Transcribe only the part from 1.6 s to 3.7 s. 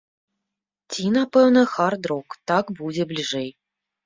хард-рок, так будзе бліжэй.